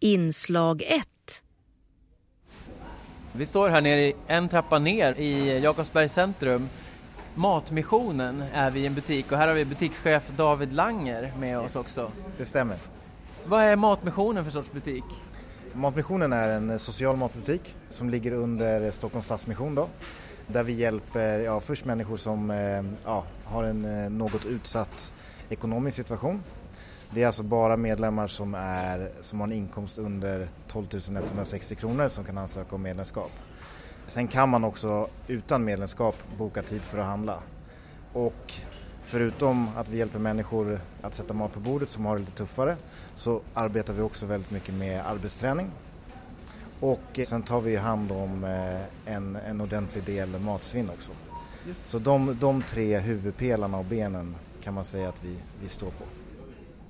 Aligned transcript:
Inslag 0.00 0.82
1 0.82 1.06
Vi 3.32 3.46
står 3.46 3.68
här 3.68 3.80
nere 3.80 4.00
i 4.00 4.14
en 4.26 4.48
trappa 4.48 4.78
ner 4.78 5.14
i 5.18 5.58
Jakobsbergs 5.58 6.12
centrum. 6.12 6.68
Matmissionen 7.34 8.44
är 8.54 8.70
vi 8.70 8.80
i 8.80 8.86
en 8.86 8.94
butik 8.94 9.32
och 9.32 9.38
här 9.38 9.48
har 9.48 9.54
vi 9.54 9.64
butikschef 9.64 10.30
David 10.36 10.72
Langer 10.72 11.32
med 11.38 11.58
oss 11.58 11.76
också. 11.76 12.10
Det 12.38 12.44
stämmer. 12.44 12.76
Vad 13.46 13.62
är 13.62 13.76
Matmissionen 13.76 14.44
för 14.44 14.50
sorts 14.50 14.72
butik? 14.72 15.04
Matmissionen 15.72 16.32
är 16.32 16.48
en 16.48 16.78
social 16.78 17.16
matbutik 17.16 17.74
som 17.90 18.10
ligger 18.10 18.32
under 18.32 18.90
Stockholms 18.90 19.24
Stadsmission 19.24 19.74
då. 19.74 19.88
Där 20.46 20.62
vi 20.62 20.72
hjälper 20.72 21.38
ja, 21.38 21.60
först 21.60 21.84
människor 21.84 22.16
som 22.16 22.50
eh, 22.50 22.84
ja, 23.04 23.24
har 23.44 23.64
en 23.64 23.84
eh, 23.84 24.10
något 24.10 24.44
utsatt 24.44 25.12
ekonomisk 25.48 25.96
situation. 25.96 26.42
Det 27.10 27.22
är 27.22 27.26
alltså 27.26 27.42
bara 27.42 27.76
medlemmar 27.76 28.26
som, 28.26 28.54
är, 28.54 29.10
som 29.20 29.40
har 29.40 29.46
en 29.46 29.52
inkomst 29.52 29.98
under 29.98 30.48
12 30.68 30.86
160 31.06 31.74
kronor 31.74 32.08
som 32.08 32.24
kan 32.24 32.38
ansöka 32.38 32.74
om 32.74 32.82
medlemskap. 32.82 33.30
Sen 34.06 34.28
kan 34.28 34.48
man 34.48 34.64
också 34.64 35.08
utan 35.28 35.64
medlemskap 35.64 36.16
boka 36.38 36.62
tid 36.62 36.80
för 36.80 36.98
att 36.98 37.06
handla. 37.06 37.38
Och 38.12 38.52
förutom 39.04 39.68
att 39.76 39.88
vi 39.88 39.98
hjälper 39.98 40.18
människor 40.18 40.80
att 41.02 41.14
sätta 41.14 41.34
mat 41.34 41.52
på 41.52 41.60
bordet 41.60 41.88
som 41.88 42.06
har 42.06 42.14
det 42.14 42.20
lite 42.20 42.32
tuffare 42.32 42.76
så 43.14 43.40
arbetar 43.54 43.92
vi 43.92 44.02
också 44.02 44.26
väldigt 44.26 44.50
mycket 44.50 44.74
med 44.74 45.06
arbetsträning. 45.06 45.70
Och 46.80 47.20
sen 47.24 47.42
tar 47.42 47.60
vi 47.60 47.76
hand 47.76 48.12
om 48.12 48.44
eh, 48.44 49.14
en, 49.14 49.36
en 49.36 49.60
ordentlig 49.60 50.04
del 50.04 50.38
matsvinn 50.40 50.90
också. 50.90 51.12
Så 51.84 51.98
de, 51.98 52.36
de 52.40 52.62
tre 52.62 52.98
huvudpelarna 52.98 53.78
och 53.78 53.84
benen 53.84 54.36
kan 54.62 54.74
man 54.74 54.84
säga 54.84 55.08
att 55.08 55.24
vi, 55.24 55.36
vi 55.62 55.68
står 55.68 55.90
på. 55.90 56.04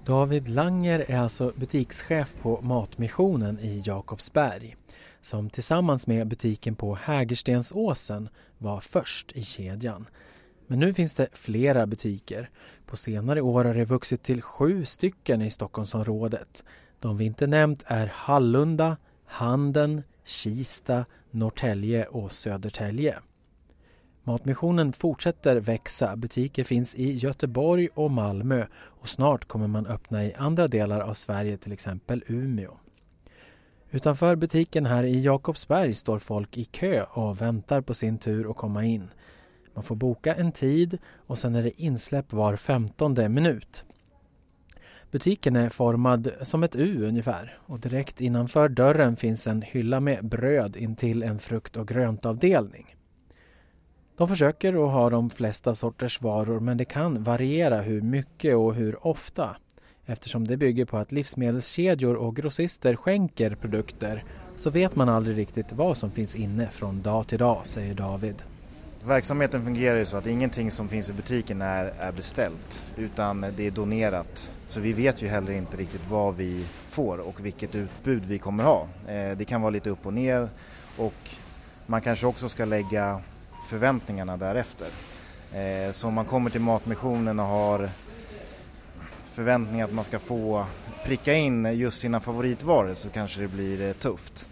David 0.07 0.49
Langer 0.49 1.05
är 1.09 1.19
alltså 1.19 1.53
butikschef 1.57 2.37
på 2.43 2.61
Matmissionen 2.63 3.59
i 3.59 3.83
Jakobsberg 3.85 4.77
som 5.23 5.51
tillsammans 5.51 6.07
med 6.07 6.27
butiken 6.27 6.75
på 6.75 6.95
Hägerstensåsen 6.95 8.29
var 8.59 8.81
först 8.81 9.33
i 9.33 9.45
kedjan. 9.45 10.09
Men 10.67 10.81
nu 10.81 10.95
finns 10.95 11.15
det 11.15 11.29
flera 11.33 11.87
butiker. 11.87 12.51
På 12.87 12.97
senare 12.97 13.41
år 13.41 13.65
har 13.65 13.75
det 13.75 13.85
vuxit 13.85 14.23
till 14.23 14.43
sju 14.43 14.85
stycken 14.85 15.43
i 15.43 15.51
Stockholmsområdet. 15.51 16.65
De 17.01 17.17
vi 17.17 17.25
inte 17.25 17.47
nämnt 17.47 17.85
är 17.87 18.07
Hallunda, 18.15 18.97
Handen, 19.25 20.03
Kista, 20.25 21.05
Norrtälje 21.31 22.05
och 22.05 22.33
Södertälje. 22.33 23.19
Matmissionen 24.29 24.93
fortsätter 24.93 25.57
växa. 25.57 26.17
Butiker 26.17 26.65
finns 26.65 26.95
i 26.95 27.13
Göteborg 27.13 27.89
och 27.95 28.11
Malmö 28.11 28.67
och 28.75 29.09
snart 29.09 29.45
kommer 29.45 29.67
man 29.67 29.87
öppna 29.87 30.25
i 30.25 30.35
andra 30.35 30.69
delar 30.69 31.01
av 31.01 31.15
Sverige, 31.15 31.57
till 31.57 31.73
exempel 31.73 32.25
Umeå. 32.27 32.77
Utanför 33.91 34.37
butiken 34.37 34.87
här 34.87 35.05
i 35.05 35.21
Jakobsberg 35.21 35.95
står 35.95 36.19
folk 36.19 36.57
i 36.57 36.65
kö 36.65 37.03
och 37.03 37.41
väntar 37.41 37.81
på 37.81 37.95
sin 37.95 38.19
tur 38.19 38.51
att 38.51 38.57
komma 38.57 38.85
in. 38.85 39.09
Man 39.75 39.85
får 39.85 39.97
boka 39.97 40.35
en 40.35 40.53
tid 40.53 40.99
och 41.27 41.39
sen 41.39 41.55
är 41.55 41.63
det 41.63 41.83
insläpp 41.83 42.33
var 42.33 42.57
femtonde 42.57 43.29
minut. 43.29 43.85
Butiken 45.11 45.57
är 45.57 45.69
formad 45.69 46.31
som 46.43 46.63
ett 46.63 46.77
U 46.77 47.07
ungefär 47.07 47.59
och 47.67 47.81
direkt 47.81 48.21
innanför 48.21 48.69
dörren 48.69 49.17
finns 49.17 49.47
en 49.47 49.63
hylla 49.63 50.01
med 50.01 50.25
bröd 50.25 50.77
intill 50.77 51.23
en 51.23 51.39
frukt 51.39 51.77
och 51.77 51.89
gröntavdelning. 51.89 52.96
De 54.17 54.29
försöker 54.29 54.85
att 54.87 54.93
ha 54.93 55.11
de 55.11 55.31
flesta 55.31 55.75
sorters 55.75 56.23
varor 56.23 56.61
men 56.61 56.77
det 56.77 56.85
kan 56.85 57.23
variera 57.23 57.81
hur 57.81 58.01
mycket 58.01 58.57
och 58.57 58.75
hur 58.75 59.07
ofta 59.07 59.57
eftersom 60.07 60.47
det 60.47 60.57
bygger 60.57 60.85
på 60.85 60.97
att 60.97 61.13
livsmedelskedjor 61.13 62.15
och 62.15 62.37
grossister 62.37 62.97
skänker 62.97 63.55
produkter 63.55 64.25
så 64.57 64.71
vet 64.71 64.97
man 64.97 65.09
aldrig 65.09 65.39
riktigt 65.39 65.73
vad 65.73 65.97
som 65.97 66.11
finns 66.11 66.37
inne 66.37 66.69
från 66.71 67.03
dag 67.03 67.27
till 67.27 67.39
dag, 67.39 67.61
säger 67.65 67.95
David. 67.95 68.43
Verksamheten 69.05 69.65
fungerar 69.65 69.97
ju 69.97 70.05
så 70.05 70.17
att 70.17 70.27
ingenting 70.27 70.71
som 70.71 70.89
finns 70.89 71.11
i 71.11 71.13
butiken 71.13 71.63
är, 71.63 71.85
är 71.85 72.13
beställt 72.13 72.85
utan 72.97 73.41
det 73.57 73.67
är 73.67 73.71
donerat. 73.71 74.51
Så 74.65 74.81
vi 74.81 74.93
vet 74.93 75.23
ju 75.23 75.29
heller 75.29 75.53
inte 75.53 75.77
riktigt 75.77 76.11
vad 76.11 76.37
vi 76.37 76.65
får 76.89 77.19
och 77.19 77.47
vilket 77.47 77.75
utbud 77.75 78.25
vi 78.25 78.39
kommer 78.39 78.65
ha. 78.65 78.87
Eh, 79.09 79.37
det 79.37 79.45
kan 79.45 79.61
vara 79.61 79.71
lite 79.71 79.91
upp 79.91 80.07
och 80.07 80.15
ner 80.15 80.49
och 80.97 81.31
man 81.87 82.01
kanske 82.01 82.27
också 82.27 82.49
ska 82.49 82.65
lägga 82.65 83.21
förväntningarna 83.67 84.37
därefter. 84.37 84.87
Eh, 85.53 85.93
så 85.93 86.09
om 86.09 86.15
man 86.15 86.25
kommer 86.25 86.51
till 86.51 86.61
Matmissionen 86.61 87.41
och 87.41 87.47
har 87.47 87.89
förväntningar 89.33 89.85
att 89.85 89.93
man 89.93 90.05
ska 90.05 90.19
få 90.19 90.67
pricka 91.05 91.35
in 91.35 91.65
just 91.65 92.01
sina 92.01 92.21
favoritvaror 92.21 92.95
så 92.95 93.09
kanske 93.09 93.41
det 93.41 93.49
blir 93.49 93.89
eh, 93.89 93.93
tufft. 93.93 94.47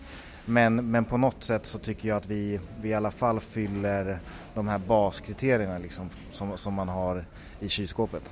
Men, 0.45 0.91
men 0.91 1.05
på 1.05 1.17
något 1.17 1.45
sätt 1.45 1.67
så 1.67 1.79
tycker 1.79 2.09
jag 2.09 2.17
att 2.17 2.27
vi, 2.27 2.61
vi 2.81 2.89
i 2.89 2.95
alla 2.95 3.11
fall 3.11 3.41
fyller 3.41 4.19
de 4.55 4.69
här 4.69 4.79
baskriterierna 4.79 5.79
liksom, 5.79 6.11
som, 6.33 6.59
som 6.59 6.75
man 6.75 6.89
har 6.89 7.25
i 7.61 7.69
kylskåpet. 7.69 8.23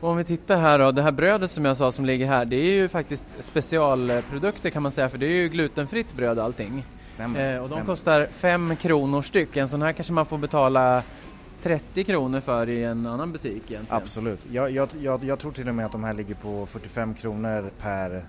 Och 0.00 0.08
om 0.08 0.16
vi 0.16 0.24
tittar 0.24 0.60
här 0.60 0.78
då, 0.78 0.92
det 0.92 1.02
här 1.02 1.12
brödet 1.12 1.50
som 1.50 1.64
jag 1.64 1.76
sa 1.76 1.92
som 1.92 2.04
ligger 2.04 2.26
här, 2.26 2.44
det 2.44 2.56
är 2.56 2.72
ju 2.72 2.88
faktiskt 2.88 3.24
specialprodukter 3.38 4.70
kan 4.70 4.82
man 4.82 4.92
säga 4.92 5.08
för 5.08 5.18
det 5.18 5.26
är 5.26 5.42
ju 5.42 5.48
glutenfritt 5.48 6.14
bröd 6.16 6.38
allting. 6.38 6.84
Stämmer. 7.14 7.54
Eh, 7.54 7.62
och 7.62 7.68
de 7.68 7.68
stämmer. 7.68 7.86
kostar 7.86 8.28
5 8.32 8.76
kronor 8.76 9.22
styck. 9.22 9.56
En 9.56 9.68
sån 9.68 9.82
här 9.82 9.92
kanske 9.92 10.12
man 10.12 10.26
får 10.26 10.38
betala 10.38 11.02
30 11.62 12.04
kronor 12.04 12.40
för 12.40 12.68
i 12.68 12.84
en 12.84 13.06
annan 13.06 13.32
butik 13.32 13.52
egentligen. 13.52 13.86
Absolut. 13.88 14.40
Jag, 14.52 14.70
jag, 14.70 14.88
jag, 15.00 15.24
jag 15.24 15.38
tror 15.38 15.52
till 15.52 15.68
och 15.68 15.74
med 15.74 15.86
att 15.86 15.92
de 15.92 16.04
här 16.04 16.12
ligger 16.12 16.34
på 16.34 16.66
45 16.66 17.14
kronor 17.14 17.70
per, 17.78 18.24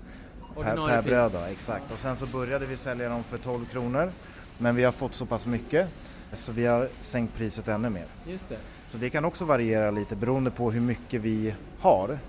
per, 0.56 0.88
per 0.88 1.02
bröd. 1.02 1.32
Då, 1.32 1.40
exakt. 1.52 1.92
Och 1.92 2.00
sen 2.00 2.18
så 2.18 2.26
började 2.26 2.66
vi 2.66 2.78
sälja 2.78 3.10
dem 3.10 3.24
för 3.24 3.38
12 3.38 3.66
kronor. 3.66 4.12
Men 4.58 4.76
vi 4.76 4.84
har 4.84 4.92
fått 4.92 5.14
så 5.14 5.26
pass 5.26 5.46
mycket 5.46 5.88
så 6.34 6.52
vi 6.52 6.66
har 6.66 6.88
sänkt 7.02 7.38
priset 7.38 7.68
ännu 7.68 7.90
mer. 7.90 8.06
Just 8.26 8.50
det. 8.50 8.58
Så 8.88 8.98
det 8.98 9.10
kan 9.10 9.26
också 9.26 9.46
variera 9.46 9.92
lite 9.92 10.16
beroende 10.16 10.52
på 10.52 10.72
hur 10.72 10.82
mycket 10.82 11.22
vi 11.22 11.54
har 11.80 12.20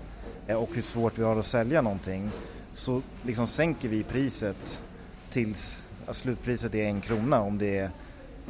eh, 0.47 0.55
och 0.55 0.69
hur 0.73 0.81
svårt 0.81 1.17
vi 1.17 1.23
har 1.23 1.39
att 1.39 1.45
sälja 1.45 1.81
någonting. 1.81 2.29
Så 2.73 3.01
liksom 3.23 3.47
sänker 3.47 3.89
vi 3.89 4.03
priset 4.03 4.81
tills 5.29 5.84
ja, 6.07 6.13
slutpriset 6.13 6.75
är 6.75 6.83
en 6.85 7.01
krona 7.01 7.41
om 7.41 7.57
det 7.57 7.77
är 7.77 7.89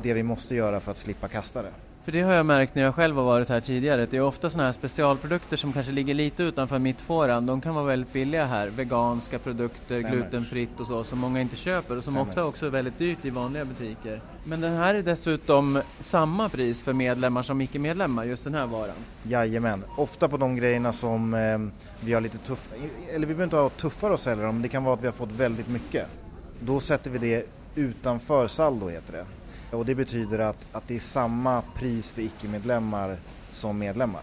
det 0.02 0.14
vi 0.14 0.24
måste 0.24 0.56
göra 0.56 0.80
för 0.80 0.92
att 0.92 0.98
slippa 0.98 1.28
kasta 1.28 1.62
det. 1.62 1.72
För 2.06 2.12
det 2.12 2.22
har 2.22 2.34
jag 2.34 2.46
märkt 2.46 2.76
när 2.76 2.82
jag 2.84 2.96
själv 2.96 3.16
har 3.16 3.24
varit 3.24 3.50
här 3.50 3.62
tidigare. 3.62 4.04
att 4.04 4.12
Det 4.12 4.18
är 4.18 4.22
ofta 4.22 4.50
sådana 4.50 4.66
här 4.68 4.74
specialprodukter 4.74 5.58
som 5.58 5.74
kanske 5.74 5.92
ligger 5.92 6.14
lite 6.14 6.44
utanför 6.44 6.80
mittfåran. 6.80 7.46
De 7.46 7.62
kan 7.62 7.76
vara 7.76 7.86
väldigt 7.86 8.14
billiga 8.14 8.46
här. 8.46 8.68
Veganska 8.68 9.40
produkter, 9.40 10.00
Stämmer. 10.00 10.10
glutenfritt 10.16 10.80
och 10.80 10.88
så 10.88 11.04
som 11.04 11.20
många 11.20 11.42
inte 11.42 11.56
köper 11.56 11.98
och 11.98 12.04
som 12.04 12.14
Stämmer. 12.14 12.30
ofta 12.30 12.46
också 12.46 12.66
är 12.66 12.70
väldigt 12.70 12.98
dyrt 12.98 13.26
i 13.26 13.30
vanliga 13.30 13.66
butiker. 13.66 14.22
Men 14.44 14.62
den 14.62 14.74
här 14.74 14.96
är 14.96 15.02
dessutom 15.02 15.82
samma 16.00 16.50
pris 16.50 16.84
för 16.84 16.94
medlemmar 16.94 17.44
som 17.44 17.62
icke-medlemmar, 17.62 18.24
just 18.24 18.44
den 18.44 18.54
här 18.54 18.66
varan. 18.66 18.96
Jajamän, 19.24 19.84
ofta 19.98 20.28
på 20.28 20.38
de 20.38 20.56
grejerna 20.56 20.94
som 20.94 21.34
eh, 21.34 21.60
vi 22.06 22.14
har 22.14 22.22
lite 22.22 22.38
tuff, 22.38 22.70
eller 23.10 23.28
vi 23.28 23.34
behöver 23.34 23.44
inte 23.44 23.56
ha 23.56 23.70
tuffare 23.70 24.14
att 24.14 24.20
sälja 24.20 24.46
dem, 24.46 24.62
det 24.62 24.68
kan 24.68 24.84
vara 24.84 24.94
att 24.94 25.04
vi 25.04 25.08
har 25.08 25.14
fått 25.14 25.32
väldigt 25.32 25.68
mycket. 25.68 26.08
Då 26.60 26.80
sätter 26.80 27.10
vi 27.12 27.18
det 27.18 27.46
utanför 27.76 28.48
saldo 28.48 28.90
heter 28.90 29.14
det. 29.14 29.26
Och 29.78 29.86
det 29.86 29.96
betyder 29.96 30.40
att, 30.40 30.66
att 30.72 30.88
det 30.88 30.96
är 30.96 31.00
samma 31.00 31.62
pris 31.62 32.12
för 32.12 32.22
icke-medlemmar 32.22 33.18
som 33.52 33.80
medlemmar. 33.80 34.22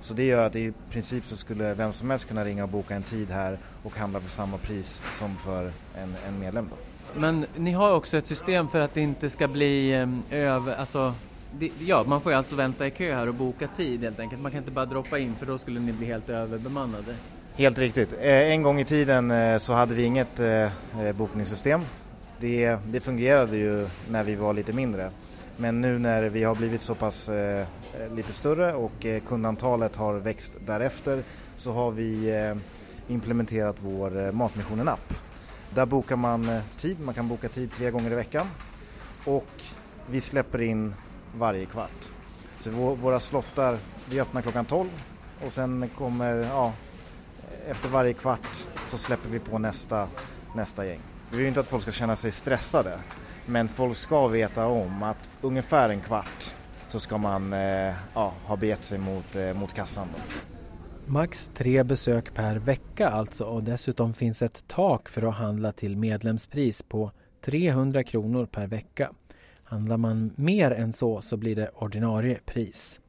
Så 0.00 0.14
det 0.14 0.24
gör 0.24 0.46
att 0.46 0.56
i 0.56 0.72
princip 0.90 1.24
så 1.26 1.36
skulle 1.36 1.74
vem 1.74 1.92
som 1.92 2.10
helst 2.10 2.28
kunna 2.28 2.44
ringa 2.44 2.62
och 2.62 2.68
boka 2.68 2.94
en 2.94 3.02
tid 3.02 3.30
här 3.30 3.58
och 3.82 3.96
handla 3.96 4.20
för 4.20 4.30
samma 4.30 4.58
pris 4.58 5.02
som 5.18 5.36
för 5.36 5.64
en, 5.94 6.14
en 6.28 6.40
medlem. 6.40 6.68
Då. 6.70 6.76
Men 7.20 7.46
ni 7.56 7.72
har 7.72 7.94
också 7.94 8.16
ett 8.16 8.26
system 8.26 8.68
för 8.68 8.80
att 8.80 8.94
det 8.94 9.00
inte 9.00 9.30
ska 9.30 9.48
bli 9.48 9.92
ehm, 9.92 10.22
över, 10.30 10.76
alltså 10.76 11.14
det, 11.58 11.70
ja, 11.78 12.04
man 12.06 12.20
får 12.20 12.32
ju 12.32 12.38
alltså 12.38 12.56
vänta 12.56 12.86
i 12.86 12.90
kö 12.90 13.14
här 13.14 13.28
och 13.28 13.34
boka 13.34 13.68
tid 13.68 14.02
helt 14.02 14.20
enkelt. 14.20 14.42
Man 14.42 14.50
kan 14.50 14.58
inte 14.58 14.70
bara 14.70 14.86
droppa 14.86 15.18
in 15.18 15.34
för 15.34 15.46
då 15.46 15.58
skulle 15.58 15.80
ni 15.80 15.92
bli 15.92 16.06
helt 16.06 16.28
överbemannade. 16.28 17.14
Helt 17.56 17.78
riktigt. 17.78 18.12
Eh, 18.12 18.50
en 18.50 18.62
gång 18.62 18.80
i 18.80 18.84
tiden 18.84 19.30
eh, 19.30 19.58
så 19.58 19.72
hade 19.72 19.94
vi 19.94 20.02
inget 20.02 20.40
eh, 20.40 20.68
bokningssystem. 21.14 21.80
Det, 22.38 22.78
det 22.86 23.00
fungerade 23.00 23.56
ju 23.56 23.86
när 24.10 24.24
vi 24.24 24.34
var 24.34 24.52
lite 24.52 24.72
mindre. 24.72 25.10
Men 25.56 25.80
nu 25.80 25.98
när 25.98 26.22
vi 26.22 26.44
har 26.44 26.54
blivit 26.54 26.82
så 26.82 26.94
pass 26.94 27.30
lite 28.14 28.32
större 28.32 28.74
och 28.74 29.06
kundantalet 29.28 29.96
har 29.96 30.14
växt 30.14 30.52
därefter 30.66 31.22
så 31.56 31.72
har 31.72 31.90
vi 31.90 32.34
implementerat 33.08 33.76
vår 33.80 34.32
Matmissionen-app. 34.32 35.14
Där 35.74 35.86
bokar 35.86 36.16
man 36.16 36.60
tid, 36.76 37.00
man 37.00 37.14
kan 37.14 37.28
boka 37.28 37.48
tid 37.48 37.72
tre 37.72 37.90
gånger 37.90 38.12
i 38.12 38.14
veckan 38.14 38.46
och 39.24 39.62
vi 40.10 40.20
släpper 40.20 40.60
in 40.60 40.94
varje 41.36 41.66
kvart. 41.66 42.08
Så 42.58 42.70
våra 42.94 43.20
slottar, 43.20 43.78
vi 44.10 44.20
öppnar 44.20 44.42
klockan 44.42 44.64
12 44.64 44.88
och 45.46 45.52
sen 45.52 45.90
kommer, 45.96 46.34
ja, 46.34 46.72
efter 47.70 47.88
varje 47.88 48.12
kvart 48.12 48.66
så 48.88 48.98
släpper 48.98 49.28
vi 49.28 49.38
på 49.38 49.58
nästa, 49.58 50.08
nästa 50.56 50.86
gäng. 50.86 51.00
Vi 51.30 51.38
vill 51.38 51.46
inte 51.46 51.60
att 51.60 51.66
folk 51.66 51.82
ska 51.82 51.92
känna 51.92 52.16
sig 52.16 52.32
stressade 52.32 52.98
men 53.46 53.68
folk 53.68 53.96
ska 53.96 54.28
veta 54.28 54.66
om 54.66 55.02
att 55.02 55.30
ungefär 55.40 55.88
en 55.88 56.00
kvart 56.00 56.54
så 56.88 57.00
ska 57.00 57.18
man 57.18 57.52
eh, 57.52 57.94
ja, 58.14 58.32
ha 58.44 58.56
begett 58.56 58.84
sig 58.84 58.98
mot, 58.98 59.36
eh, 59.36 59.54
mot 59.54 59.74
kassan. 59.74 60.08
Då. 60.14 60.20
Max 61.12 61.50
tre 61.54 61.82
besök 61.82 62.34
per 62.34 62.56
vecka 62.56 63.08
alltså 63.08 63.44
och 63.44 63.62
dessutom 63.62 64.14
finns 64.14 64.42
ett 64.42 64.64
tak 64.66 65.08
för 65.08 65.28
att 65.28 65.34
handla 65.34 65.72
till 65.72 65.96
medlemspris 65.96 66.82
på 66.82 67.10
300 67.44 68.04
kronor 68.04 68.46
per 68.46 68.66
vecka. 68.66 69.10
Handlar 69.64 69.96
man 69.96 70.30
mer 70.36 70.70
än 70.70 70.92
så 70.92 71.20
så 71.20 71.36
blir 71.36 71.56
det 71.56 71.70
ordinarie 71.74 72.38
pris. 72.44 73.00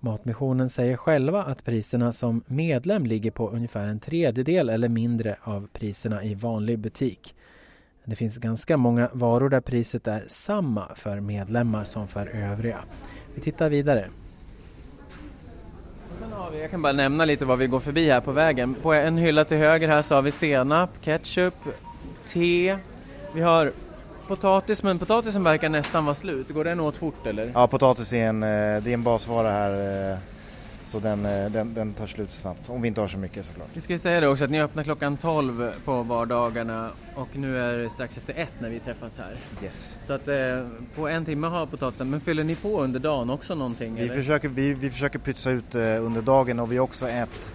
Matmissionen 0.00 0.70
säger 0.70 0.96
själva 0.96 1.42
att 1.42 1.64
priserna 1.64 2.12
som 2.12 2.42
medlem 2.46 3.06
ligger 3.06 3.30
på 3.30 3.50
ungefär 3.50 3.86
en 3.86 4.00
tredjedel 4.00 4.68
eller 4.68 4.88
mindre 4.88 5.36
av 5.42 5.68
priserna 5.72 6.24
i 6.24 6.34
vanlig 6.34 6.78
butik. 6.78 7.34
Det 8.04 8.16
finns 8.16 8.36
ganska 8.36 8.76
många 8.76 9.08
varor 9.12 9.48
där 9.48 9.60
priset 9.60 10.06
är 10.06 10.24
samma 10.26 10.94
för 10.94 11.20
medlemmar 11.20 11.84
som 11.84 12.08
för 12.08 12.26
övriga. 12.26 12.78
Vi 13.34 13.40
tittar 13.40 13.70
vidare. 13.70 14.08
Och 16.12 16.18
sen 16.18 16.32
har 16.32 16.50
vi, 16.50 16.60
jag 16.60 16.70
kan 16.70 16.82
bara 16.82 16.92
nämna 16.92 17.24
lite 17.24 17.44
vad 17.44 17.58
vi 17.58 17.66
går 17.66 17.80
förbi 17.80 18.10
här 18.10 18.20
på 18.20 18.32
vägen. 18.32 18.74
På 18.74 18.92
en 18.92 19.16
hylla 19.16 19.44
till 19.44 19.56
höger 19.56 19.88
här 19.88 20.02
så 20.02 20.14
har 20.14 20.22
vi 20.22 20.30
senap, 20.30 20.90
ketchup, 21.00 21.54
te. 22.28 22.78
Vi 23.34 23.40
har 23.40 23.72
potatis, 24.28 24.82
men 24.82 24.98
potatisen 24.98 25.44
verkar 25.44 25.68
nästan 25.68 26.04
vara 26.04 26.14
slut. 26.14 26.50
Går 26.50 26.64
den 26.64 26.80
åt 26.80 26.96
fort 26.96 27.26
eller? 27.26 27.50
Ja, 27.54 27.66
potatis 27.66 28.12
är 28.12 28.26
en, 28.26 28.42
eh, 28.42 28.82
det 28.82 28.90
är 28.90 28.94
en 28.94 29.02
basvara 29.02 29.50
här 29.50 30.12
eh, 30.12 30.18
så 30.88 30.98
den, 30.98 31.26
eh, 31.26 31.50
den, 31.50 31.74
den 31.74 31.94
tar 31.94 32.06
slut 32.06 32.32
snabbt. 32.32 32.70
Om 32.70 32.82
vi 32.82 32.88
inte 32.88 33.00
har 33.00 33.08
så 33.08 33.18
mycket 33.18 33.46
såklart. 33.46 33.68
Vi 33.74 33.80
ska 33.80 33.98
säga 33.98 34.20
det 34.20 34.28
också 34.28 34.44
att 34.44 34.50
ni 34.50 34.62
öppnar 34.62 34.84
klockan 34.84 35.16
12 35.16 35.72
på 35.84 36.02
vardagarna 36.02 36.90
och 37.14 37.36
nu 37.36 37.58
är 37.58 37.78
det 37.78 37.90
strax 37.90 38.18
efter 38.18 38.34
ett 38.36 38.52
när 38.60 38.70
vi 38.70 38.78
träffas 38.78 39.18
här. 39.18 39.34
Yes. 39.64 39.98
Så 40.00 40.12
att 40.12 40.28
eh, 40.28 40.66
på 40.96 41.08
en 41.08 41.24
timme 41.24 41.46
har 41.46 41.66
potatisen, 41.66 42.10
men 42.10 42.20
fyller 42.20 42.44
ni 42.44 42.54
på 42.54 42.82
under 42.82 43.00
dagen 43.00 43.30
också 43.30 43.54
någonting? 43.54 43.94
Vi 43.94 44.00
eller? 44.00 44.14
försöker, 44.14 44.48
vi, 44.48 44.72
vi 44.72 44.90
försöker 44.90 45.18
pytsa 45.18 45.50
ut 45.50 45.74
eh, 45.74 45.80
under 45.80 46.22
dagen 46.22 46.60
och 46.60 46.72
vi 46.72 46.76
har 46.76 46.84
också 46.84 47.08
ett 47.08 47.52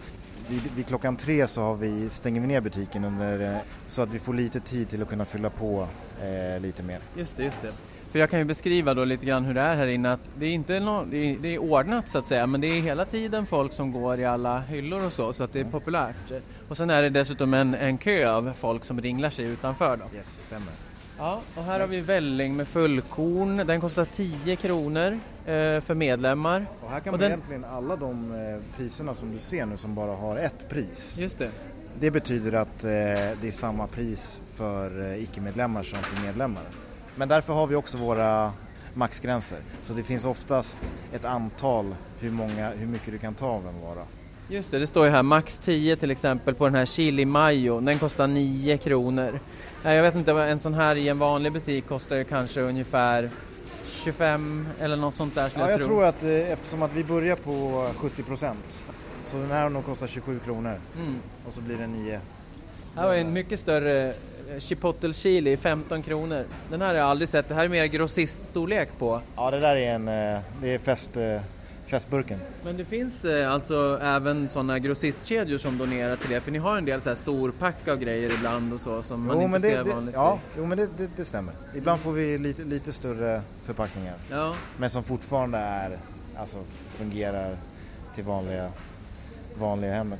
vid, 0.49 0.61
vid 0.75 0.87
klockan 0.87 1.15
tre 1.15 1.47
så 1.47 1.61
har 1.61 1.75
vi, 1.75 2.09
stänger 2.09 2.41
vi 2.41 2.47
ner 2.47 2.61
butiken 2.61 3.03
under, 3.03 3.53
eh, 3.53 3.57
så 3.87 4.01
att 4.01 4.09
vi 4.09 4.19
får 4.19 4.33
lite 4.33 4.59
tid 4.59 4.89
till 4.89 5.01
att 5.01 5.09
kunna 5.09 5.25
fylla 5.25 5.49
på 5.49 5.87
eh, 6.21 6.61
lite 6.61 6.83
mer. 6.83 6.99
Just 7.17 7.37
det, 7.37 7.43
just 7.43 7.61
det. 7.61 7.71
För 8.11 8.19
jag 8.19 8.29
kan 8.29 8.39
ju 8.39 8.45
beskriva 8.45 8.93
då 8.93 9.05
lite 9.05 9.25
grann 9.25 9.45
hur 9.45 9.53
det 9.53 9.61
är 9.61 9.75
här 9.75 9.87
inne 9.87 10.13
att 10.13 10.19
det 10.39 10.45
är 10.45 10.49
inte 10.49 10.79
no, 10.79 11.05
det, 11.11 11.17
är, 11.17 11.37
det 11.37 11.47
är 11.47 11.57
ordnat 11.57 12.09
så 12.09 12.17
att 12.17 12.25
säga 12.25 12.47
men 12.47 12.61
det 12.61 12.67
är 12.67 12.81
hela 12.81 13.05
tiden 13.05 13.45
folk 13.45 13.73
som 13.73 13.91
går 13.91 14.19
i 14.19 14.25
alla 14.25 14.59
hyllor 14.59 15.05
och 15.05 15.13
så 15.13 15.33
så 15.33 15.43
att 15.43 15.53
det 15.53 15.59
är 15.59 15.63
populärt. 15.65 16.31
Och 16.69 16.77
sen 16.77 16.89
är 16.89 17.01
det 17.01 17.09
dessutom 17.09 17.53
en, 17.53 17.73
en 17.73 17.97
kö 17.97 18.31
av 18.31 18.53
folk 18.57 18.85
som 18.85 19.01
ringlar 19.01 19.29
sig 19.29 19.45
utanför 19.45 19.97
då. 19.97 20.17
Yes, 20.17 20.41
stämmer. 20.47 20.92
Ja, 21.17 21.41
och 21.55 21.63
här 21.63 21.79
har 21.79 21.87
vi 21.87 21.99
välling 21.99 22.55
med 22.55 22.67
fullkorn. 22.67 23.57
Den 23.67 23.81
kostar 23.81 24.05
10 24.05 24.55
kronor 24.55 25.11
eh, 25.45 25.81
för 25.81 25.93
medlemmar. 25.95 26.65
Och 26.83 26.89
här 26.89 26.99
kan 26.99 27.13
Och 27.13 27.19
man 27.19 27.29
den- 27.29 27.31
egentligen 27.31 27.65
alla 27.65 27.95
de 27.95 28.31
eh, 28.31 28.77
priserna 28.77 29.13
som 29.13 29.31
du 29.31 29.39
ser 29.39 29.65
nu 29.65 29.77
som 29.77 29.95
bara 29.95 30.15
har 30.15 30.37
ett 30.37 30.69
pris. 30.69 31.15
Just 31.17 31.39
det. 31.39 31.49
Det 31.99 32.11
betyder 32.11 32.53
att 32.53 32.83
eh, 32.83 32.89
det 32.89 33.43
är 33.47 33.51
samma 33.51 33.87
pris 33.87 34.41
för 34.53 35.11
eh, 35.11 35.23
icke-medlemmar 35.23 35.83
som 35.83 35.99
för 35.99 36.25
medlemmar. 36.25 36.63
Men 37.15 37.29
därför 37.29 37.53
har 37.53 37.67
vi 37.67 37.75
också 37.75 37.97
våra 37.97 38.53
maxgränser. 38.93 39.59
Så 39.83 39.93
det 39.93 40.03
finns 40.03 40.25
oftast 40.25 40.79
ett 41.13 41.25
antal 41.25 41.95
hur, 42.19 42.31
många, 42.31 42.69
hur 42.69 42.87
mycket 42.87 43.11
du 43.13 43.17
kan 43.17 43.33
ta 43.33 43.47
av 43.47 43.67
en 43.67 43.81
vara. 43.81 44.05
Just 44.49 44.71
det, 44.71 44.79
det 44.79 44.87
står 44.87 45.05
ju 45.05 45.11
här 45.11 45.23
max 45.23 45.59
10 45.59 45.95
till 45.95 46.11
exempel 46.11 46.53
på 46.55 46.65
den 46.65 46.75
här 46.75 46.85
chili 46.85 47.25
mayo. 47.25 47.79
Den 47.79 47.99
kostar 47.99 48.27
9 48.27 48.77
kronor. 48.77 49.39
Jag 49.83 50.01
vet 50.01 50.15
inte, 50.15 50.31
en 50.31 50.59
sån 50.59 50.73
här 50.73 50.95
i 50.95 51.09
en 51.09 51.19
vanlig 51.19 51.51
butik 51.53 51.87
kostar 51.87 52.15
ju 52.15 52.23
kanske 52.23 52.61
ungefär 52.61 53.29
25 53.87 54.67
eller 54.79 54.95
något 54.95 55.15
sånt 55.15 55.35
där 55.35 55.49
skulle 55.49 55.65
Ja, 55.65 55.71
jag, 55.71 55.79
jag 55.79 55.85
tro. 55.87 55.95
tror 55.95 56.05
att 56.05 56.23
eh, 56.23 56.51
eftersom 56.51 56.81
att 56.83 56.93
vi 56.93 57.03
börjar 57.03 57.35
på 57.35 57.87
70 57.97 58.23
procent 58.23 58.83
så 59.23 59.37
den 59.37 59.51
här 59.51 59.61
har 59.63 59.69
nog 59.69 59.85
kostat 59.85 60.09
27 60.09 60.39
kronor 60.45 60.75
Mm. 60.97 61.15
och 61.47 61.53
så 61.53 61.61
blir 61.61 61.77
det 61.77 61.87
9. 61.87 62.19
Här 62.95 63.07
var 63.07 63.13
en 63.15 63.33
mycket 63.33 63.59
större 63.59 64.07
eh, 64.53 64.59
chipotle 64.59 65.13
chili, 65.13 65.57
15 65.57 66.03
kronor. 66.03 66.43
Den 66.69 66.81
här 66.81 66.87
har 66.87 66.95
jag 66.95 67.07
aldrig 67.07 67.29
sett, 67.29 67.49
det 67.49 67.55
här 67.55 67.65
är 67.65 67.69
mer 67.69 67.85
grossiststorlek 67.85 68.89
på. 68.99 69.21
Ja, 69.35 69.51
det 69.51 69.59
där 69.59 69.75
är 69.75 69.95
en 69.95 70.07
eh, 70.07 70.39
det 70.61 70.73
är 70.73 70.79
fest, 70.79 71.17
festburken. 71.87 72.39
Men 72.63 72.77
det 72.77 72.85
finns 72.85 73.25
eh, 73.25 73.51
alltså 73.51 73.99
även 74.01 74.49
sådana 74.49 74.79
grossistkedjor 74.79 75.57
som 75.57 75.77
donerar 75.77 76.15
till 76.15 76.29
det, 76.29 76.41
för 76.41 76.51
ni 76.51 76.57
har 76.59 76.77
en 76.77 76.85
del 76.85 77.01
så 77.01 77.09
här 77.09 77.15
storpack 77.15 77.87
av 77.87 77.97
grejer 77.97 78.33
ibland 78.33 78.73
och 78.73 78.79
så 78.79 79.03
som 79.03 79.25
man 79.25 79.35
Jo, 79.37 79.41
inte 79.41 79.51
men 79.51 79.61
ser 79.61 79.83
det, 79.83 79.93
vanligt. 79.93 80.15
ja, 80.15 80.39
jo, 80.57 80.65
men 80.65 80.77
det, 80.77 80.87
det, 80.97 81.09
det 81.15 81.25
stämmer. 81.25 81.53
Ibland 81.75 81.99
får 82.01 82.11
vi 82.11 82.37
lite, 82.37 82.63
lite 82.63 82.93
större 82.93 83.41
förpackningar. 83.65 84.15
ja. 84.31 84.55
Men 84.77 84.89
som 84.89 85.03
fortfarande 85.03 85.57
är, 85.57 85.97
alltså 86.37 86.57
fungerar 86.89 87.57
till 88.15 88.23
vanliga, 88.23 88.69
vanliga 89.59 89.93
hemmet. 89.93 90.19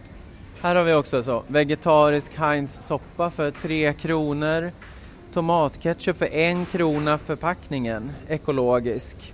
Här 0.62 0.76
har 0.76 0.84
vi 0.84 0.94
också 0.94 1.24
så, 1.24 1.44
vegetarisk 1.48 2.36
Heinz 2.38 2.86
soppa 2.88 3.32
för 3.32 3.52
3 3.52 3.94
kronor. 3.94 4.72
Tomatketchup 5.34 6.18
för 6.18 6.26
en 6.34 6.66
krona 6.66 7.18
förpackningen, 7.18 8.12
ekologisk. 8.28 9.34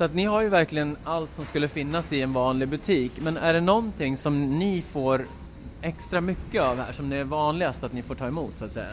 Så 0.00 0.04
att 0.04 0.14
ni 0.14 0.24
har 0.24 0.42
ju 0.42 0.48
verkligen 0.48 0.96
allt 1.04 1.34
som 1.34 1.44
skulle 1.44 1.68
finnas 1.68 2.12
i 2.12 2.22
en 2.22 2.32
vanlig 2.32 2.68
butik. 2.68 3.12
Men 3.22 3.36
är 3.36 3.52
det 3.52 3.60
någonting 3.60 4.16
som 4.16 4.58
ni 4.58 4.82
får 4.82 5.26
extra 5.82 6.20
mycket 6.20 6.62
av 6.62 6.76
här, 6.76 6.92
som 6.92 7.10
det 7.10 7.16
är 7.16 7.24
vanligast 7.24 7.84
att 7.84 7.92
ni 7.92 8.02
får 8.02 8.14
ta 8.14 8.26
emot 8.26 8.52
så 8.56 8.64
att 8.64 8.72
säga? 8.72 8.92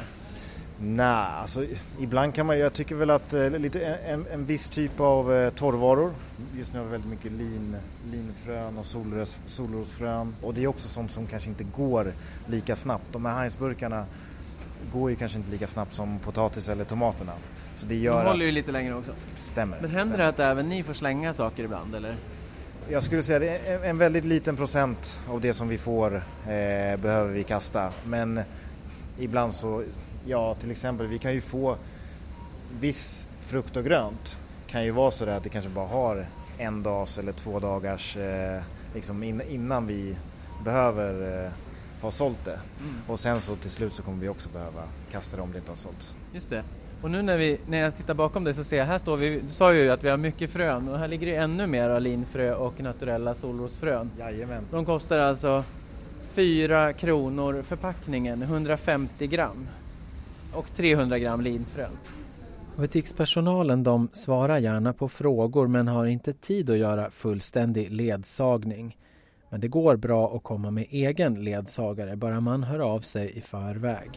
Nej, 0.80 1.26
alltså 1.42 1.66
ibland 2.00 2.34
kan 2.34 2.46
man, 2.46 2.60
jag 2.60 2.74
tycker 2.74 2.96
väl 2.96 3.10
att 3.10 3.34
eh, 3.34 3.50
lite, 3.50 3.86
en, 3.86 4.26
en 4.32 4.46
viss 4.46 4.68
typ 4.68 5.00
av 5.00 5.34
eh, 5.34 5.50
torrvaror. 5.50 6.14
Just 6.58 6.74
nu 6.74 6.80
har 6.80 6.86
vi 6.86 6.92
väldigt 6.92 7.10
mycket 7.10 7.32
lin, 7.32 7.76
linfrön 8.12 8.78
och 8.78 8.86
solros, 8.86 9.38
solrosfrön. 9.46 10.36
Och 10.42 10.54
det 10.54 10.64
är 10.64 10.68
också 10.68 10.88
sånt 10.88 11.12
som 11.12 11.28
kanske 11.28 11.50
inte 11.50 11.64
går 11.64 12.14
lika 12.48 12.76
snabbt. 12.76 13.06
De 13.12 13.26
här 13.26 13.40
Heinzburkarna 13.40 14.06
går 14.94 15.10
ju 15.10 15.16
kanske 15.16 15.38
inte 15.38 15.52
lika 15.52 15.68
snabbt 15.68 15.94
som 15.94 16.20
potatis 16.20 16.70
eller 16.70 16.84
tomaterna. 16.86 17.34
Så 17.78 17.86
det 17.86 17.96
De 17.96 18.02
gör 18.02 18.26
håller 18.26 18.44
ju 18.46 18.48
att, 18.48 18.54
lite 18.54 18.72
längre 18.72 18.96
också. 18.96 19.12
stämmer. 19.42 19.78
Men 19.82 19.90
händer 19.90 20.04
stämmer. 20.06 20.18
det 20.18 20.28
att 20.28 20.40
även 20.40 20.70
ni 20.70 20.84
får 20.84 20.94
slänga 20.94 21.34
saker 21.34 21.64
ibland 21.64 21.96
eller? 21.96 22.16
Jag 22.90 23.04
skulle 23.04 23.24
säga 23.24 23.40
det 23.40 23.50
är 23.58 23.76
en- 23.78 23.84
en 23.84 23.98
väldigt 23.98 24.26
liten 24.26 24.56
procent 24.56 25.20
av 25.30 25.42
det 25.42 25.54
som 25.54 25.68
vi 25.68 25.78
får 25.78 26.16
eh, 26.16 26.22
behöver 26.98 27.32
vi 27.32 27.44
kasta. 27.44 27.92
Men 28.06 28.42
ibland 29.20 29.54
så, 29.54 29.84
ja 30.26 30.56
till 30.56 30.72
exempel 30.72 31.08
vi 31.08 31.20
kan 31.20 31.34
ju 31.34 31.42
få 31.42 31.78
viss 32.80 33.28
frukt 33.42 33.78
och 33.78 33.84
grönt 33.84 34.38
kan 34.68 34.84
ju 34.86 34.92
vara 34.92 35.12
så 35.12 35.26
där 35.26 35.38
att 35.38 35.44
det 35.44 35.50
kanske 35.50 35.70
bara 35.72 35.88
har 35.88 36.26
en 36.58 36.84
dags 36.84 37.18
eller 37.18 37.32
två 37.32 37.60
dagars 37.60 38.18
eh, 38.18 38.62
liksom 38.94 39.24
in, 39.24 39.42
innan 39.50 39.88
vi 39.88 40.16
behöver 40.64 41.44
eh, 41.46 41.52
ha 42.02 42.12
sålt 42.12 42.46
det. 42.46 42.60
Mm. 42.80 42.96
Och 43.08 43.20
sen 43.20 43.42
så 43.42 43.56
till 43.56 43.70
slut 43.72 43.94
så 43.94 44.04
kommer 44.04 44.18
vi 44.22 44.30
också 44.30 44.50
behöva 44.50 44.84
kasta 45.12 45.38
det 45.38 45.44
om 45.44 45.52
det 45.52 45.58
inte 45.58 45.72
har 45.72 45.76
sålts. 45.76 46.18
Just 46.34 46.50
det. 46.50 46.64
Och 47.02 47.12
nu 47.12 47.22
när, 47.22 47.38
vi, 47.38 47.58
när 47.70 47.78
jag 47.78 47.98
tittar 47.98 48.14
bakom 48.14 48.44
dig 48.44 48.54
så 48.54 48.64
ser 48.64 48.78
jag, 48.78 48.86
här 48.86 48.98
står 48.98 49.18
vi, 49.18 49.40
du 49.40 49.50
sa 49.50 49.74
ju 49.74 49.92
att 49.92 50.04
vi 50.04 50.10
har 50.10 50.18
mycket 50.18 50.50
frön 50.50 50.90
och 50.90 51.00
här 51.00 51.08
ligger 51.08 51.28
det 51.28 51.36
ännu 51.36 51.68
mer 51.68 52.00
linfrö 52.00 52.54
och 52.54 52.80
naturella 52.82 53.36
solrosfrön. 53.36 54.12
Jajamän. 54.20 54.64
De 54.72 54.86
kostar 54.86 55.20
alltså 55.20 55.64
4 56.34 56.94
kronor 56.94 57.62
förpackningen, 57.62 58.42
150 58.42 59.28
gram. 59.28 59.68
Och 60.54 60.74
300 60.76 61.20
gram 61.20 61.42
linfrön. 61.42 61.92
Butikspersonalen 62.76 63.84
de 63.84 64.08
svarar 64.14 64.58
gärna 64.58 64.94
på 64.94 65.10
frågor 65.10 65.68
men 65.68 65.88
har 65.88 66.06
inte 66.06 66.34
tid 66.34 66.70
att 66.70 66.78
göra 66.78 67.12
fullständig 67.12 67.92
ledsagning. 67.92 68.98
Men 69.50 69.62
det 69.62 69.68
går 69.68 69.96
bra 69.96 70.36
att 70.36 70.44
komma 70.44 70.72
med 70.72 70.86
egen 70.90 71.44
ledsagare 71.44 72.16
bara 72.16 72.40
man 72.40 72.64
hör 72.64 72.80
av 72.80 73.00
sig 73.00 73.38
i 73.38 73.42
förväg. 73.42 74.10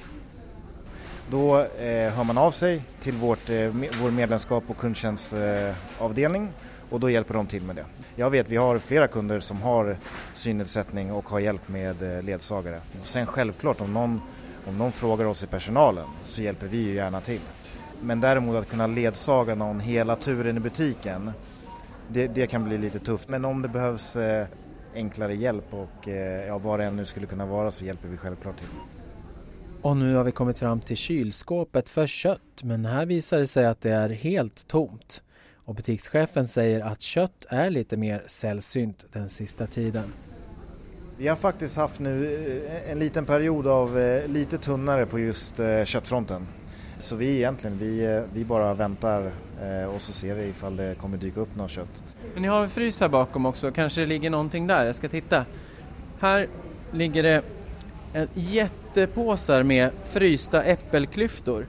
Då 1.31 1.59
eh, 1.59 2.13
hör 2.13 2.25
man 2.25 2.39
av 2.39 2.51
sig 2.51 2.83
till 3.01 3.15
vårt, 3.15 3.51
eh, 3.51 3.75
med, 3.75 3.89
vår 4.03 4.11
medlemskap 4.11 4.65
och 4.67 4.77
kundtjänstavdelning 4.77 6.43
eh, 6.43 6.93
och 6.93 7.01
då 7.01 7.11
hjälper 7.11 7.35
de 7.35 7.47
till 7.47 7.63
med 7.63 7.77
det. 7.77 7.85
Jag 8.17 8.31
vet, 8.31 8.49
vi 8.49 8.57
har 8.57 8.79
flera 8.79 9.07
kunder 9.07 9.41
som 9.41 9.63
har 9.63 9.97
synnedsättning 10.35 11.13
och 11.13 11.29
har 11.29 11.41
hjälp 11.41 11.69
med 11.69 12.17
eh, 12.17 12.23
ledsagare. 12.23 12.81
Sen 13.03 13.27
självklart 13.27 13.81
om 13.81 13.93
någon, 13.93 14.21
om 14.67 14.79
någon 14.79 14.93
frågar 14.93 15.25
oss 15.25 15.45
i 15.45 15.47
personalen 15.47 16.07
så 16.23 16.43
hjälper 16.43 16.67
vi 16.67 16.79
ju 16.79 16.95
gärna 16.95 17.21
till. 17.21 17.41
Men 18.03 18.21
däremot 18.21 18.57
att 18.57 18.69
kunna 18.69 18.87
ledsaga 18.87 19.55
någon 19.55 19.81
hela 19.81 20.17
turen 20.17 20.57
i 20.57 20.61
butiken, 20.61 21.33
det, 22.09 22.27
det 22.27 22.47
kan 22.47 22.65
bli 22.65 22.79
lite 22.79 22.99
tufft. 22.99 23.29
Men 23.29 23.45
om 23.45 23.63
det 23.63 23.69
behövs 23.69 24.17
eh, 24.17 24.47
enklare 24.95 25.35
hjälp 25.35 25.75
och 25.75 26.09
eh, 26.09 26.47
ja, 26.47 26.59
vad 26.59 26.81
det 26.81 26.85
än 26.85 26.97
nu 26.97 27.05
skulle 27.05 27.27
kunna 27.27 27.47
vara 27.47 27.71
så 27.71 27.85
hjälper 27.85 28.09
vi 28.09 28.17
självklart 28.17 28.59
till. 28.59 29.00
Och 29.83 29.97
nu 29.97 30.15
har 30.15 30.25
vi 30.25 30.33
kommit 30.33 30.59
fram 30.59 30.81
till 30.81 30.97
kylskåpet 30.97 31.89
för 31.89 32.07
kött 32.07 32.63
men 32.63 32.85
här 32.85 33.07
visar 33.07 33.39
det 33.39 33.47
sig 33.47 33.67
att 33.67 33.81
det 33.81 33.91
är 33.91 34.09
helt 34.09 34.69
tomt. 34.69 35.23
Och 35.55 35.75
butikschefen 35.75 36.49
säger 36.49 36.81
att 36.81 37.01
kött 37.01 37.47
är 37.49 37.71
lite 37.71 37.97
mer 37.97 38.23
sällsynt 38.27 39.07
den 39.13 39.29
sista 39.29 39.67
tiden. 39.67 40.13
Vi 41.17 41.29
har 41.29 41.37
faktiskt 41.37 41.77
haft 41.77 42.01
nu 42.01 42.37
eh, 42.67 42.93
en 42.93 42.99
liten 42.99 43.25
period 43.25 43.67
av 43.67 43.99
eh, 43.99 44.29
lite 44.29 44.59
tunnare 44.59 45.07
på 45.07 45.19
just 45.19 45.61
eh, 45.61 45.85
köttfronten. 45.85 46.47
Så 46.99 47.17
vi 47.17 47.37
egentligen, 47.37 47.79
vi, 47.79 48.23
vi 48.35 48.45
bara 48.45 48.75
väntar 48.75 49.31
och 49.95 50.03
så 50.03 50.13
ser 50.13 50.35
vi 50.35 50.49
ifall 50.49 50.77
det 50.77 50.95
kommer 50.99 51.17
dyka 51.17 51.41
upp 51.41 51.57
något 51.57 51.71
kött. 51.71 52.03
Men 52.33 52.43
ni 52.43 52.49
har 52.49 52.63
en 52.63 52.69
frys 52.69 53.01
här 53.01 53.09
bakom 53.09 53.47
också, 53.47 53.73
kanske 53.73 54.01
det 54.01 54.07
ligger 54.07 54.31
någonting 54.31 54.67
där, 54.67 54.85
jag 54.85 54.95
ska 54.95 55.09
titta. 55.09 55.45
Här 56.21 56.49
ligger 56.93 57.23
det 57.23 57.43
jättepåsar 58.35 59.63
med 59.63 59.91
frysta 60.05 60.63
äppelklyftor. 60.63 61.67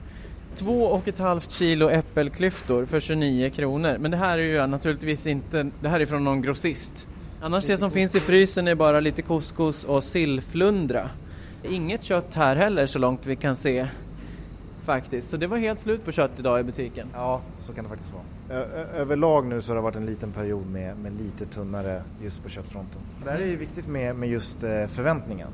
Två 0.54 0.82
och 0.82 1.08
ett 1.08 1.18
halvt 1.18 1.50
kilo 1.50 1.90
äppelklyftor 1.90 2.84
för 2.84 3.00
29 3.00 3.50
kronor. 3.50 3.96
Men 3.98 4.10
det 4.10 4.16
här 4.16 4.38
är 4.38 4.42
ju 4.42 4.66
naturligtvis 4.66 5.26
inte, 5.26 5.70
det 5.80 5.88
här 5.88 6.00
är 6.00 6.06
från 6.06 6.24
någon 6.24 6.42
grossist. 6.42 7.06
Annars 7.40 7.64
det 7.64 7.76
som 7.76 7.90
finns 7.90 8.14
i 8.14 8.20
frysen 8.20 8.68
är 8.68 8.74
bara 8.74 9.00
lite 9.00 9.22
couscous 9.22 9.84
och 9.84 10.04
sillflundra. 10.04 11.10
Inget 11.62 12.02
kött 12.02 12.34
här 12.34 12.56
heller 12.56 12.86
så 12.86 12.98
långt 12.98 13.26
vi 13.26 13.36
kan 13.36 13.56
se 13.56 13.88
faktiskt. 14.82 15.30
Så 15.30 15.36
det 15.36 15.46
var 15.46 15.58
helt 15.58 15.80
slut 15.80 16.04
på 16.04 16.12
kött 16.12 16.30
idag 16.38 16.60
i 16.60 16.62
butiken. 16.62 17.08
Ja, 17.14 17.40
så 17.60 17.72
kan 17.72 17.84
det 17.84 17.90
faktiskt 17.90 18.12
vara. 18.12 18.22
Ö 18.60 18.86
överlag 18.96 19.46
nu 19.46 19.60
så 19.60 19.70
har 19.70 19.76
det 19.76 19.82
varit 19.82 19.96
en 19.96 20.06
liten 20.06 20.32
period 20.32 20.66
med, 20.66 20.96
med 20.96 21.16
lite 21.16 21.46
tunnare 21.46 22.02
just 22.22 22.42
på 22.42 22.48
köttfronten. 22.48 23.00
Det 23.24 23.30
här 23.30 23.38
är 23.38 23.46
ju 23.46 23.56
viktigt 23.56 23.86
med, 23.86 24.16
med 24.16 24.28
just 24.28 24.62
eh, 24.62 24.86
förväntningen. 24.86 25.48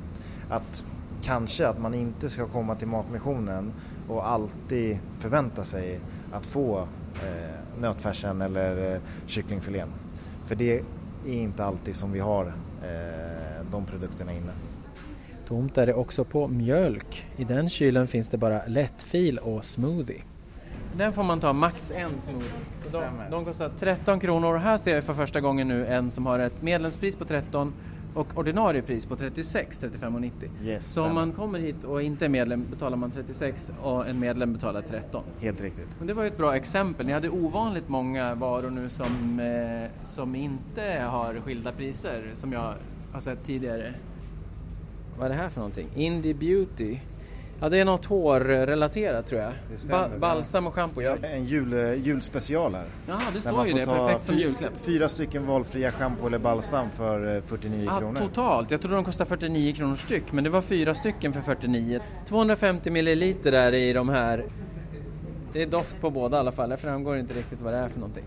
Att 0.51 0.85
kanske 1.23 1.69
att 1.69 1.81
man 1.81 1.95
inte 1.95 2.29
ska 2.29 2.47
komma 2.47 2.75
till 2.75 2.89
Matmissionen 2.89 3.73
och 4.09 4.29
alltid 4.29 4.99
förvänta 5.19 5.65
sig 5.65 6.01
att 6.33 6.47
få 6.47 6.79
eh, 7.15 7.81
nötfärsen 7.81 8.43
eller 8.43 8.95
eh, 8.95 9.01
kycklingfilén. 9.27 9.89
För 10.45 10.55
det 10.55 10.79
är 11.27 11.33
inte 11.33 11.65
alltid 11.65 11.97
som 11.97 12.13
vi 12.13 12.21
har 12.21 12.47
eh, 12.83 13.65
de 13.71 13.87
produkterna 13.87 14.33
inne. 14.33 14.53
Tomt 15.49 15.79
är 15.79 15.87
det 15.87 15.95
också 15.95 16.25
på 16.25 16.49
mjölk. 16.49 17.27
I 17.37 17.45
den 17.45 17.69
kylen 17.69 18.07
finns 18.07 18.29
det 18.29 18.37
bara 18.37 18.67
lättfil 18.67 19.39
och 19.39 19.65
smoothie. 19.65 20.23
Den 20.97 21.13
får 21.13 21.23
man 21.23 21.41
ta 21.41 21.53
max 21.53 21.91
en 21.91 22.21
smoothie. 22.21 22.51
De, 22.93 23.31
de 23.31 23.45
kostar 23.45 23.71
13 23.81 24.21
kronor 24.21 24.55
och 24.55 24.61
här 24.61 24.77
ser 24.77 24.95
jag 24.95 25.05
för 25.05 25.15
första 25.15 25.41
gången 25.41 25.69
nu 25.69 25.87
en 25.87 26.11
som 26.11 26.27
har 26.27 26.39
ett 26.39 26.63
medlemspris 26.63 27.17
på 27.17 27.25
13 27.25 27.73
och 28.15 28.39
ordinarie 28.39 28.83
pris 28.83 29.07
på 29.07 29.17
36, 29.17 29.81
35,90. 29.83 30.31
Yes, 30.65 30.93
så 30.93 31.05
om 31.05 31.15
man 31.15 31.33
kommer 31.33 31.59
hit 31.59 31.85
och 31.85 32.03
inte 32.03 32.25
är 32.25 32.29
medlem 32.29 32.67
betalar 32.71 32.97
man 32.97 33.11
36 33.11 33.71
och 33.83 34.09
en 34.09 34.19
medlem 34.19 34.53
betalar 34.53 34.83
13. 34.83 35.25
Helt 35.41 35.61
riktigt. 35.61 35.97
Men 35.99 36.07
det 36.07 36.15
var 36.15 36.23
ju 36.23 36.29
ett 36.29 36.37
bra 36.37 36.57
exempel. 36.57 37.07
Ni 37.07 37.13
hade 37.13 37.29
ovanligt 37.29 37.89
många 37.89 38.35
varor 38.35 38.71
nu 38.71 38.89
som, 38.89 39.41
eh, 39.41 40.07
som 40.07 40.35
inte 40.35 41.07
har 41.11 41.35
skilda 41.35 41.73
priser 41.73 42.31
som 42.35 42.53
jag 42.53 42.75
har 43.13 43.21
sett 43.21 43.45
tidigare. 43.45 43.95
Vad 45.19 45.27
är 45.27 45.29
det 45.31 45.37
här 45.37 45.49
för 45.49 45.61
någonting? 45.61 45.89
Indie 45.95 46.35
Beauty. 46.35 46.99
Ja, 47.61 47.69
det 47.69 47.79
är 47.79 47.85
något 47.85 48.05
hårrelaterat 48.05 49.27
tror 49.27 49.41
jag. 49.41 49.53
Ba 49.91 50.19
balsam 50.19 50.67
och 50.67 50.75
schampo. 50.75 51.03
Ja, 51.03 51.17
en 51.23 51.45
jul, 51.45 51.73
julspecial 52.05 52.75
här. 52.75 52.87
Ja, 53.07 53.19
det 53.35 53.41
står 53.41 53.67
ju 53.67 53.73
det. 53.73 53.85
Perfekt 53.85 54.25
som 54.25 54.37
julklapp. 54.37 54.73
Fyra 54.83 55.09
stycken 55.09 55.47
valfria 55.47 55.91
schampo 55.93 56.27
eller 56.27 56.39
balsam 56.39 56.91
för 56.91 57.41
49 57.41 57.85
ja, 57.87 57.99
kronor. 57.99 58.19
Totalt. 58.19 58.71
Jag 58.71 58.81
trodde 58.81 58.97
de 58.97 59.05
kostade 59.05 59.29
49 59.29 59.75
kronor 59.75 59.97
styck, 59.97 60.33
men 60.33 60.45
det 60.45 60.51
var 60.51 60.61
fyra 60.61 60.95
stycken 60.95 61.33
för 61.33 61.41
49. 61.41 62.01
250 62.29 62.91
milliliter 62.91 63.53
är 63.53 63.71
det 63.71 63.79
i 63.79 63.93
de 63.93 64.09
här. 64.09 64.45
Det 65.53 65.63
är 65.63 65.67
doft 65.67 66.01
på 66.01 66.11
båda 66.11 66.37
i 66.37 66.41
alla 66.41 66.53
fall. 66.53 66.71
Det 66.71 66.77
framgår 66.77 67.17
inte 67.17 67.35
riktigt 67.35 67.61
vad 67.61 67.73
det 67.73 67.79
är 67.79 67.89
för 67.89 68.01
någonting. 68.01 68.25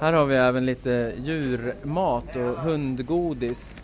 Här 0.00 0.12
har 0.12 0.26
vi 0.26 0.36
även 0.36 0.66
lite 0.66 1.12
djurmat 1.18 2.36
och 2.36 2.42
hundgodis. 2.42 3.82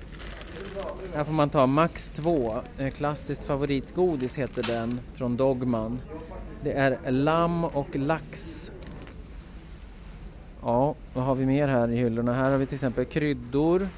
Här 1.15 1.25
får 1.25 1.33
man 1.33 1.51
ta 1.51 1.67
Max 1.67 2.11
2. 2.11 2.55
Eh, 2.79 2.91
klassiskt 2.91 3.45
favoritgodis 3.45 4.39
heter 4.39 4.63
den 4.63 5.01
från 5.15 5.37
Dogman. 5.37 5.99
Det 6.63 6.73
är 6.73 7.11
lamm 7.11 7.65
och 7.65 7.97
lax. 7.97 8.71
Ja, 10.63 10.95
vad 11.15 11.25
har 11.25 11.35
vi 11.35 11.47
mer 11.47 11.69
här 11.69 11.89
i 11.89 11.97
hyllorna? 11.97 12.35
Här 12.35 12.51
har 12.51 12.59
vi 12.59 12.67
till 12.67 12.75
exempel 12.75 13.05
kryddor, 13.05 13.89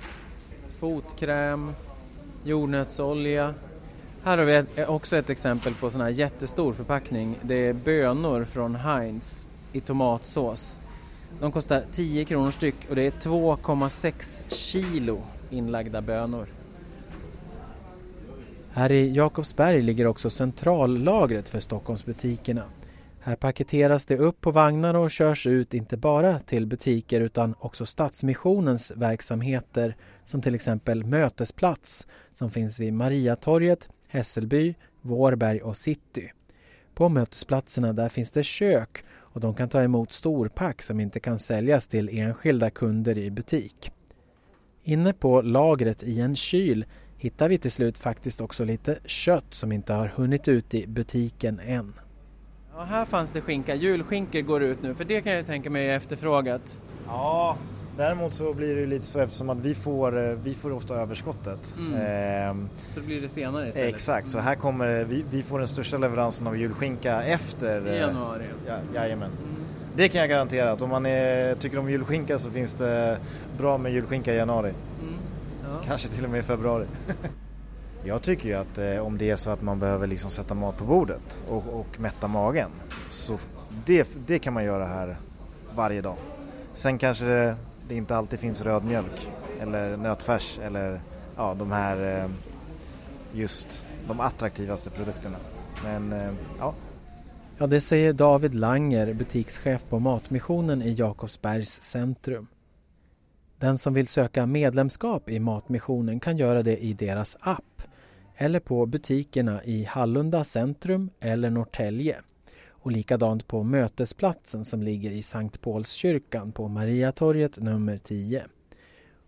fotkräm, 0.81 1.73
jordnötsolja. 2.45 3.55
Här 4.25 4.39
har 4.39 4.45
vi 4.45 4.65
eh, 4.77 4.91
också 4.91 5.17
ett 5.17 5.31
exempel 5.31 5.75
på 5.75 5.91
sån 5.91 6.01
här 6.01 6.09
jättestor 6.09 6.73
förpackning. 6.73 7.39
Det 7.43 7.55
är 7.55 7.73
bönor 7.73 8.45
från 8.45 8.75
Heinz 8.75 9.47
i 9.73 9.81
tomatsås. 9.81 10.81
De 11.41 11.53
kostar 11.53 11.85
10 11.93 12.25
kronor 12.25 12.51
styck 12.51 12.77
och 12.91 12.97
det 12.97 13.03
är 13.03 13.11
2,6 13.11 14.45
kilo 14.49 15.23
inlagda 15.51 16.03
bönor. 16.03 16.49
Här 18.71 18.93
i 18.93 19.13
Jakobsberg 19.13 19.83
ligger 19.83 20.07
också 20.07 20.31
centrallagret 20.31 21.49
för 21.49 21.61
Stockholmsbutikerna. 21.61 22.65
Här 23.21 23.37
paketeras 23.37 24.05
det 24.05 24.17
upp 24.17 24.41
på 24.41 24.51
vagnar 24.51 24.95
och 24.95 25.11
körs 25.11 25.47
ut 25.47 25.75
inte 25.75 25.97
bara 25.97 26.39
till 26.39 26.67
butiker 26.67 27.21
utan 27.21 27.55
också 27.59 27.87
Stadsmissionens 27.87 28.93
verksamheter 28.97 29.97
som 30.25 30.43
till 30.43 30.55
exempel 30.55 31.05
Mötesplats 31.05 32.07
som 32.33 32.51
finns 32.51 32.81
vid 32.81 32.93
Mariatorget, 32.93 33.89
Hässelby, 34.09 34.75
Vårberg 35.01 35.63
och 35.63 35.77
City. 35.77 36.33
På 36.95 37.09
mötesplatserna 37.09 37.93
där 37.93 38.09
finns 38.09 38.31
det 38.31 38.43
kök 38.43 39.05
och 39.09 39.41
de 39.41 39.55
kan 39.55 39.69
ta 39.69 39.83
emot 39.83 40.13
storpack 40.13 40.83
som 40.83 41.01
inte 41.01 41.21
kan 41.21 41.39
säljas 41.39 41.87
till 41.87 42.19
enskilda 42.19 42.71
kunder 42.71 43.19
i 43.19 43.31
butik. 43.31 43.93
Inne 44.89 45.13
på 45.13 45.43
lagret 45.43 46.03
i 46.03 46.21
en 46.21 46.37
kyl 46.37 46.85
hittar 47.17 47.49
vi 47.49 47.59
till 47.59 47.73
slut 47.73 47.99
faktiskt 47.99 48.41
också 48.41 48.65
lite 48.65 48.99
kött 49.05 49.45
som 49.51 49.73
inte 49.73 49.93
har 49.93 50.07
hunnit 50.07 50.49
ut 50.49 50.75
i 50.75 50.87
butiken 50.87 51.61
än. 51.67 51.93
Ja, 52.77 52.83
här 52.83 53.05
fanns 53.05 53.31
det 53.31 53.41
skinka. 53.41 53.75
Julskinkor 53.75 54.41
går 54.41 54.63
ut 54.63 54.83
nu, 54.83 54.95
för 54.95 55.05
det 55.05 55.21
kan 55.21 55.33
jag 55.33 55.47
tänka 55.47 55.71
mig 55.71 55.89
är 55.89 55.97
efterfrågat. 55.97 56.81
Ja, 57.07 57.57
däremot 57.97 58.35
så 58.35 58.53
blir 58.55 58.77
det 58.77 58.87
lite 58.87 59.07
så 59.07 59.19
eftersom 59.19 59.51
att 59.51 59.59
vi 59.59 59.75
får, 59.75 60.29
eh, 60.31 60.37
vi 60.37 60.55
får 60.55 60.73
ofta 60.73 60.95
överskottet. 60.95 61.75
Mm. 61.79 61.95
Ehm, 61.95 62.69
så 62.95 63.01
blir 63.01 63.21
det 63.21 63.29
senare 63.29 63.69
istället? 63.69 63.95
Exakt, 63.95 64.29
så 64.29 64.39
här 64.39 64.55
kommer 64.55 65.05
vi, 65.05 65.25
vi 65.31 65.43
får 65.43 65.59
den 65.59 65.69
största 65.69 65.99
leveransen 65.99 66.47
av 66.47 66.57
julskinka 66.57 67.23
efter... 67.23 67.87
I 67.87 67.99
januari? 67.99 68.45
Ja, 68.67 68.77
jajamän. 68.95 69.31
Mm. 69.31 69.66
Det 69.97 70.09
kan 70.09 70.21
jag 70.21 70.31
garantera 70.31 70.73
att 70.73 70.83
om 70.83 70.91
man 70.91 71.07
är, 71.07 71.55
tycker 71.55 71.79
om 71.79 71.91
julskinka 71.91 72.39
så 72.39 72.51
finns 72.51 72.75
det 72.75 73.19
bra 73.59 73.79
med 73.79 73.93
julskinka 73.93 74.35
i 74.35 74.37
januari. 74.37 74.73
Mm. 75.03 75.15
Ja. 75.65 75.81
Kanske 75.87 76.09
till 76.09 76.25
och 76.25 76.31
med 76.31 76.41
i 76.41 76.43
februari. 76.43 76.87
jag 78.05 78.23
tycker 78.23 78.49
ju 78.49 78.55
att 78.55 78.79
eh, 78.79 79.07
om 79.07 79.19
det 79.19 79.31
är 79.31 79.37
så 79.37 79.51
att 79.51 79.63
man 79.63 79.79
behöver 79.79 80.07
liksom 80.07 80.31
sätta 80.31 80.55
mat 80.55 80.77
på 80.77 80.85
bordet 80.85 81.39
och, 81.49 81.65
och 81.81 82.01
mätta 82.01 82.29
magen 82.29 82.71
så 83.11 83.39
det, 83.85 84.09
det 84.27 84.39
kan 84.39 84.55
man 84.55 84.65
göra 84.65 84.87
här 84.87 85.17
varje 85.75 86.01
dag. 86.01 86.17
Sen 86.75 86.99
kanske 86.99 87.25
det, 87.25 87.57
det 87.89 87.95
inte 87.95 88.17
alltid 88.17 88.39
finns 88.41 88.63
röd 88.63 88.85
mjölk 88.85 89.31
eller 89.61 89.97
nötfärs 89.97 90.59
eller 90.59 91.01
ja, 91.37 91.55
de 91.59 91.73
här 91.73 92.23
eh, 92.23 92.31
just 93.33 93.85
de 94.09 94.21
attraktivaste 94.21 94.91
produkterna. 94.91 95.39
Men 95.85 96.13
eh, 96.13 96.33
ja, 96.59 96.75
Ja, 97.59 97.67
det 97.67 97.81
säger 97.81 98.13
David 98.13 98.55
Langer, 98.55 99.15
butikschef 99.15 99.85
på 99.89 99.99
Matmissionen 99.99 100.83
i 100.83 100.93
Jakobsbergs 100.93 101.83
centrum. 101.83 102.47
Den 103.59 103.79
som 103.79 103.95
vill 103.95 104.07
söka 104.07 104.47
medlemskap 104.47 105.31
i 105.31 105.39
Matmissionen 105.39 106.21
kan 106.21 106.37
göra 106.37 106.63
det 106.63 106.77
i 106.77 106.93
deras 106.93 107.37
app 107.41 107.83
eller 108.35 108.61
på 108.61 108.87
butikerna 108.87 109.65
i 109.65 109.85
Hallunda 109.85 110.45
centrum 110.45 111.11
eller 111.21 111.51
Norrtälje 111.51 112.17
och 112.69 112.93
likadant 112.93 113.49
på 113.49 113.63
Mötesplatsen 113.63 114.65
som 114.65 114.83
ligger 114.83 115.11
i 115.11 115.23
Sankt 115.23 115.61
Paulskyrkan 115.61 116.53
på 116.53 116.69
Mariatorget 116.69 117.59
nummer 117.59 117.99
10. 117.99 118.45